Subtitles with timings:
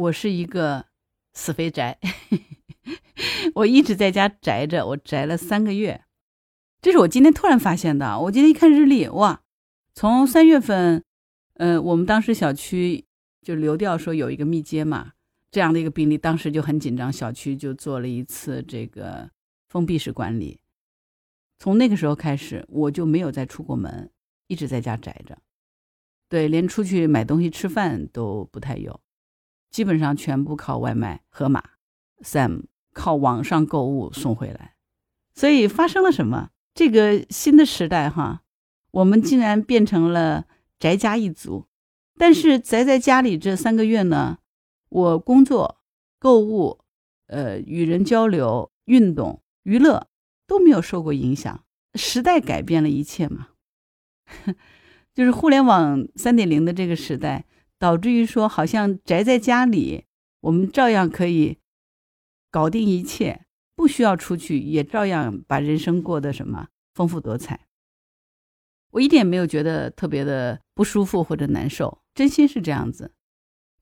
[0.00, 0.86] 我是一个
[1.34, 1.98] 死肥宅，
[3.54, 6.02] 我一直在家宅着，我宅了三个月。
[6.80, 8.18] 这是我今天突然发现的。
[8.18, 9.42] 我今天一看日历，哇，
[9.92, 11.04] 从三月份，
[11.54, 13.04] 嗯，我们当时小区
[13.42, 15.12] 就流调说有一个密接嘛，
[15.50, 19.28] 这样的一个病例，当时就很紧张，小区就做了一次这个
[19.68, 20.60] 封闭式管理。
[21.58, 24.10] 从那个时候开始，我就没有再出过门，
[24.46, 25.36] 一直在家宅着。
[26.30, 28.98] 对，连出去买东西吃饭都不太有，
[29.70, 31.62] 基本上全部靠外卖、盒马、
[32.22, 34.74] Sam 靠网上购物送回来。
[35.34, 36.50] 所以发生了什么？
[36.74, 38.42] 这个新的时代哈，
[38.90, 40.46] 我们竟然变成了
[40.78, 41.66] 宅家一族。
[42.18, 44.38] 但是宅在家里这三个月呢，
[44.88, 45.80] 我工作、
[46.18, 46.80] 购物、
[47.26, 50.08] 呃与人交流、运动、娱乐
[50.46, 51.64] 都没有受过影响。
[51.94, 53.48] 时代改变了一切嘛。
[55.12, 57.46] 就是互联网三点零的这个时代，
[57.80, 60.04] 导致于说，好像宅在家里，
[60.40, 61.58] 我们照样可以
[62.50, 67.66] 搞定一切，不需要出去，也照样把人生过得什么丰富多彩。
[68.90, 73.14] 我一点没有觉得特别的不舒服或者难受，真心是这样子。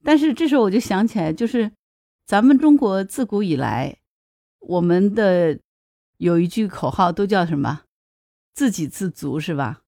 [0.05, 1.73] 但是这时候我就想起来，就是
[2.25, 3.99] 咱们中国自古以来，
[4.61, 5.59] 我们的
[6.19, 7.83] 有一句口号都叫什么？
[8.55, 9.83] 自给自足，是吧？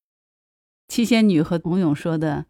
[0.89, 2.47] 七仙女和董永说的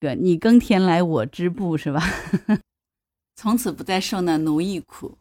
[0.00, 2.02] 个你耕田来我织布”是吧？
[3.36, 5.18] 从此不再受那奴役苦。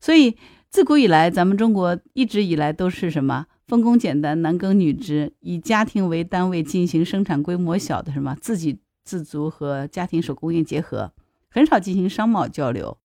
[0.00, 0.36] 所以
[0.70, 3.46] 自古以来，咱们中国一直以来都是什么？
[3.66, 11.12] 分工简单，男耕女织，以家庭为单位进行生产规模小的什么自给自足和家庭手工业结合，
[11.50, 12.96] 很少进行商贸交流。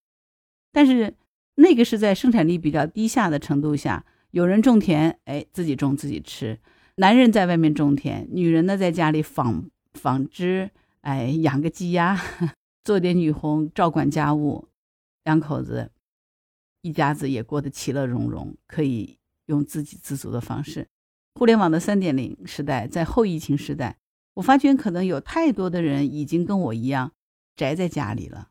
[0.71, 1.15] 但是
[1.55, 6.59] 那个是在生产力比较低下的程度下，有人种田，哎，自己种自己吃。
[6.95, 10.69] 男人在外面种田，女人呢在家里纺纺织，
[11.03, 12.17] 哎，养个鸡鸭，
[12.83, 14.67] 做点女红，照管家务，
[15.25, 15.91] 两口子
[16.81, 20.87] 一家子也过得其乐融融，可以用自给自足的方式。
[21.35, 23.97] 互联网的三点零时代，在后疫情时代，
[24.35, 27.11] 我发觉可能有太多的人已经跟我一样
[27.55, 28.49] 宅在家里了。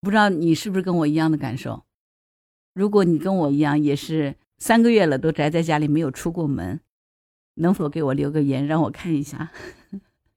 [0.00, 1.84] 不知道你是不是跟我一样的感受？
[2.74, 6.80] 如果你跟我一样，也是三个月了都宅在家里，没有出过门。
[7.54, 9.52] 能否给我留个言，让我看一下，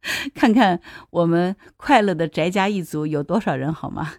[0.35, 4.15] 看看我们快乐的宅家一族有多少人，好吗？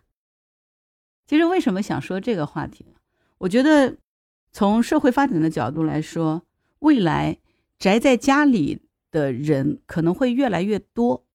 [1.26, 2.86] 其实为什么想说这个话题？
[3.38, 3.98] 我觉得
[4.52, 6.42] 从社会发展的角度来说，
[6.80, 7.38] 未来
[7.78, 11.26] 宅在家里的人可能会越来越多。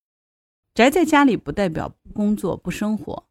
[0.73, 3.27] 宅在家里不代表不工作、不生活，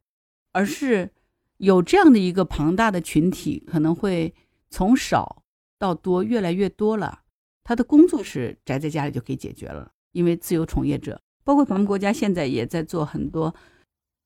[0.53, 1.11] 而是
[1.57, 4.35] 有这样的一个庞大的群体，可能会
[4.69, 5.43] 从少
[5.79, 7.23] 到多，越来越多了。
[7.65, 13.55] 他的工作是宅在家里就可以解决了，因为自由从业者，包括咱们国家现在也在做很多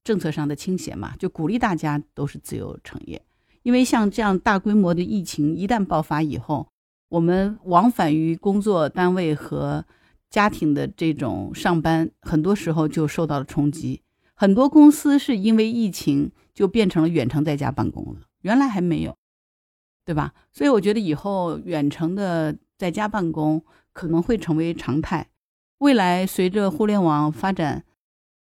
[0.05, 3.21] 政策上的倾斜嘛，就鼓励大家都是自由从业。
[3.63, 6.69] 因为像这样大规模的疫情一旦爆发以后，
[7.09, 9.85] 我们往返于工作单位和
[10.31, 14.03] 家庭的这种上班，很多时候就受到了冲击。
[14.35, 19.17] 很多公司是因为疫情就变成了远程在家办公了，原来还没有，
[20.05, 20.35] 对吧？
[20.53, 22.57] 所以我觉得以后远程的。
[22.79, 25.29] 在家办公可能会成为常态。
[25.83, 27.85] 未来随着互联网发展，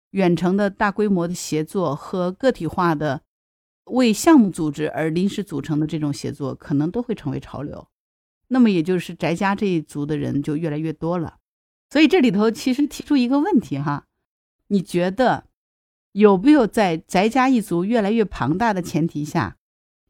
[0.09, 3.21] 远程的大规模的协作和个体化的
[3.83, 7.87] 为项目组织而临时组成的这种协作，可能都会成为潮流。
[8.47, 11.37] 那么，也就是宅家这一族的人就越来越多了。
[11.91, 14.07] 所以这里头其实提出一个问题哈，
[14.69, 15.45] 你觉得
[16.13, 19.57] 有没有在宅家一族越来越庞大的前提下，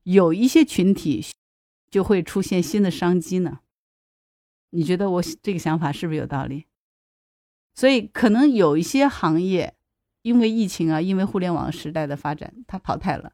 [0.03, 1.25] 有一些群体
[1.91, 3.59] 就会出现新的商机呢？
[4.69, 6.67] 你觉得我这个想法是不是有道理？
[7.77, 9.75] 所以可能有一些行业
[10.23, 13.33] 因为疫情啊，因为互联网时代的发展，它淘汰了；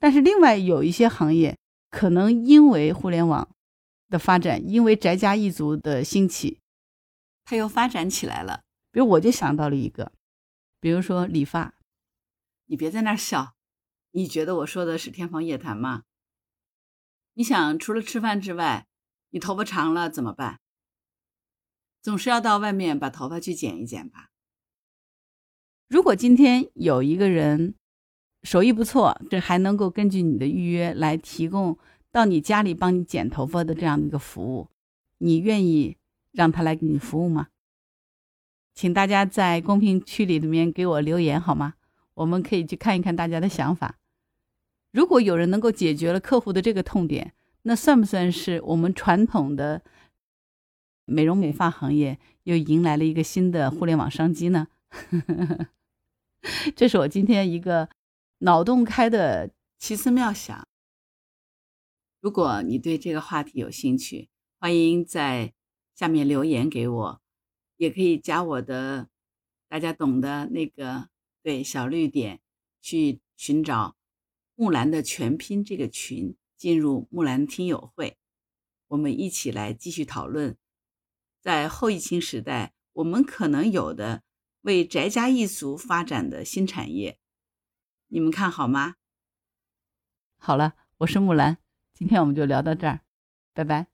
[0.00, 1.56] 但是另外有一些行业
[1.90, 3.54] 可能因为互联网
[4.08, 6.58] 的发展，因为宅家一族的兴起，
[7.44, 8.62] 它又发展起来了。
[8.90, 10.10] 比如我就想到了一个，
[10.80, 11.74] 比如说理发，
[12.66, 13.54] 你别在那儿笑，
[14.10, 16.02] 你觉得我说的是天方夜谭吗？
[17.34, 18.88] 你想除了吃饭之外，
[19.30, 20.58] 你头发长了怎么办？
[22.04, 24.28] 总是要到外面把头发去剪一剪吧。
[25.88, 27.76] 如果今天有一个人
[28.42, 31.78] 手艺不错，这还能够根据你的预约来提供
[32.12, 34.68] 到你家里帮你剪头发的这样的一个服务，
[35.16, 35.96] 你愿意
[36.30, 37.48] 让他来给你服务吗？
[38.74, 41.72] 请大家在公屏区里面给我留言好吗？
[42.12, 43.98] 我们可以去看一看大家的想法。
[44.92, 49.80] 如果有人能够解决了客户的这个痛点，那算不算是我们传统的？
[51.06, 54.68] 美容美发行业又迎来了一个新的互联网商机呢，
[56.74, 57.88] 这是我今天一个
[58.38, 60.66] 脑洞开的奇思妙想。
[62.20, 65.52] 如果你对这个话题有兴趣，欢迎在
[65.94, 67.20] 下面留言给我，
[67.76, 69.08] 也可以加我的
[69.68, 71.10] 大家懂的那个
[71.42, 72.40] 对小绿点
[72.80, 73.96] 去寻找
[74.54, 78.16] 木兰的全拼这个群，进入木兰听友会，
[78.88, 80.56] 我们一起来继续讨论，
[81.44, 84.22] 在后疫情时代我们可能有的
[84.62, 87.18] 为宅家一族发展的新产业，
[88.08, 88.94] 你们看好吗？
[90.38, 91.58] 好了，我是木兰。
[91.92, 93.00] 今天我们就聊到这儿，
[93.52, 93.93] 拜拜。